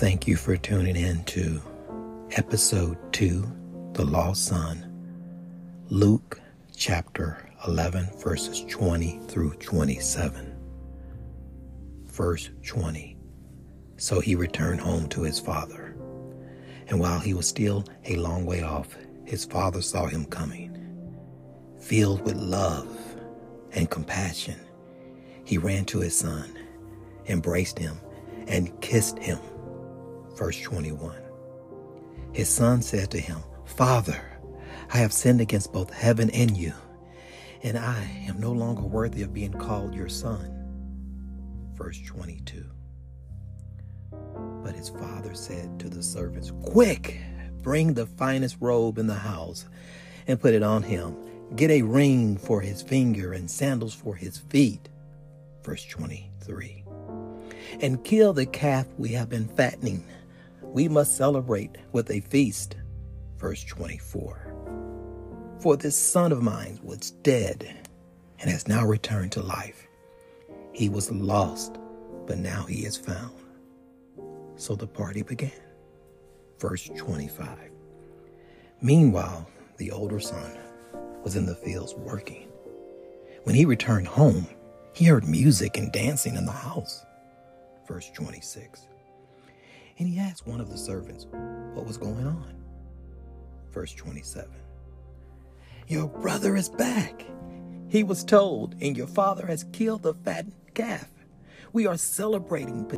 Thank 0.00 0.26
you 0.26 0.36
for 0.36 0.56
tuning 0.56 0.96
in 0.96 1.24
to 1.24 1.60
episode 2.30 2.96
2, 3.12 3.92
The 3.92 4.02
Lost 4.06 4.46
Son, 4.46 4.86
Luke 5.90 6.40
chapter 6.74 7.46
11, 7.66 8.08
verses 8.16 8.64
20 8.66 9.20
through 9.28 9.50
27. 9.56 10.56
Verse 12.06 12.48
20. 12.64 13.18
So 13.98 14.20
he 14.20 14.34
returned 14.36 14.80
home 14.80 15.06
to 15.10 15.20
his 15.20 15.38
father. 15.38 15.94
And 16.88 16.98
while 16.98 17.20
he 17.20 17.34
was 17.34 17.46
still 17.46 17.84
a 18.06 18.16
long 18.16 18.46
way 18.46 18.62
off, 18.62 18.96
his 19.26 19.44
father 19.44 19.82
saw 19.82 20.06
him 20.06 20.24
coming. 20.24 20.78
Filled 21.78 22.22
with 22.22 22.36
love 22.36 22.88
and 23.72 23.90
compassion, 23.90 24.58
he 25.44 25.58
ran 25.58 25.84
to 25.84 26.00
his 26.00 26.16
son, 26.16 26.58
embraced 27.26 27.78
him, 27.78 28.00
and 28.48 28.80
kissed 28.80 29.18
him. 29.18 29.38
Verse 30.40 30.58
21. 30.62 31.14
His 32.32 32.48
son 32.48 32.80
said 32.80 33.10
to 33.10 33.20
him, 33.20 33.40
Father, 33.66 34.18
I 34.90 34.96
have 34.96 35.12
sinned 35.12 35.42
against 35.42 35.70
both 35.70 35.92
heaven 35.92 36.30
and 36.30 36.56
you, 36.56 36.72
and 37.62 37.76
I 37.76 38.24
am 38.26 38.40
no 38.40 38.50
longer 38.50 38.80
worthy 38.80 39.20
of 39.20 39.34
being 39.34 39.52
called 39.52 39.94
your 39.94 40.08
son. 40.08 40.50
Verse 41.74 42.00
22. 42.06 42.64
But 44.64 44.74
his 44.74 44.88
father 44.88 45.34
said 45.34 45.78
to 45.78 45.90
the 45.90 46.02
servants, 46.02 46.52
Quick, 46.64 47.20
bring 47.60 47.92
the 47.92 48.06
finest 48.06 48.56
robe 48.60 48.96
in 48.96 49.08
the 49.08 49.14
house 49.14 49.66
and 50.26 50.40
put 50.40 50.54
it 50.54 50.62
on 50.62 50.82
him. 50.82 51.16
Get 51.54 51.70
a 51.70 51.82
ring 51.82 52.38
for 52.38 52.62
his 52.62 52.80
finger 52.80 53.34
and 53.34 53.50
sandals 53.50 53.92
for 53.92 54.16
his 54.16 54.38
feet. 54.38 54.88
Verse 55.62 55.84
23. 55.84 56.82
And 57.82 58.02
kill 58.02 58.32
the 58.32 58.46
calf 58.46 58.86
we 58.96 59.10
have 59.10 59.28
been 59.28 59.46
fattening. 59.46 60.02
We 60.72 60.86
must 60.86 61.16
celebrate 61.16 61.78
with 61.90 62.10
a 62.10 62.20
feast. 62.20 62.76
Verse 63.38 63.64
24. 63.64 64.54
For 65.58 65.76
this 65.76 65.96
son 65.96 66.30
of 66.30 66.42
mine 66.42 66.78
was 66.82 67.10
dead 67.10 67.88
and 68.38 68.48
has 68.48 68.68
now 68.68 68.86
returned 68.86 69.32
to 69.32 69.42
life. 69.42 69.88
He 70.72 70.88
was 70.88 71.10
lost, 71.10 71.78
but 72.26 72.38
now 72.38 72.62
he 72.62 72.84
is 72.84 72.96
found. 72.96 73.34
So 74.54 74.76
the 74.76 74.86
party 74.86 75.22
began. 75.22 75.50
Verse 76.60 76.88
25. 76.96 77.48
Meanwhile, 78.80 79.50
the 79.76 79.90
older 79.90 80.20
son 80.20 80.56
was 81.24 81.34
in 81.34 81.46
the 81.46 81.56
fields 81.56 81.94
working. 81.94 82.48
When 83.42 83.56
he 83.56 83.64
returned 83.64 84.06
home, 84.06 84.46
he 84.94 85.06
heard 85.06 85.26
music 85.26 85.76
and 85.76 85.90
dancing 85.90 86.36
in 86.36 86.46
the 86.46 86.52
house. 86.52 87.04
Verse 87.88 88.08
26. 88.10 88.86
And 90.00 90.08
he 90.08 90.18
asked 90.18 90.46
one 90.46 90.62
of 90.62 90.70
the 90.70 90.78
servants 90.78 91.26
what 91.74 91.86
was 91.86 91.98
going 91.98 92.26
on. 92.26 92.54
Verse 93.70 93.92
27. 93.92 94.50
Your 95.88 96.08
brother 96.08 96.56
is 96.56 96.70
back. 96.70 97.22
He 97.88 98.02
was 98.02 98.24
told, 98.24 98.76
and 98.80 98.96
your 98.96 99.06
father 99.06 99.46
has 99.46 99.64
killed 99.72 100.02
the 100.02 100.14
fattened 100.14 100.54
calf. 100.72 101.10
We 101.74 101.86
are 101.86 101.98
celebrating. 101.98 102.88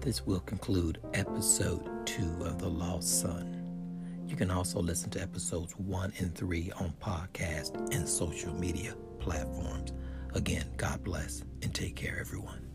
This 0.00 0.24
will 0.24 0.40
conclude 0.40 0.98
episode 1.12 2.06
two 2.06 2.42
of 2.46 2.58
The 2.58 2.70
Lost 2.70 3.20
Son. 3.20 4.24
You 4.26 4.34
can 4.34 4.50
also 4.50 4.80
listen 4.80 5.10
to 5.10 5.20
episodes 5.20 5.74
one 5.74 6.14
and 6.20 6.34
three 6.34 6.72
on 6.80 6.94
podcast 7.02 7.94
and 7.94 8.08
social 8.08 8.54
media 8.54 8.94
platforms. 9.20 9.92
Again, 10.34 10.66
God 10.76 11.04
bless 11.04 11.42
and 11.62 11.74
take 11.74 11.96
care, 11.96 12.18
everyone. 12.20 12.69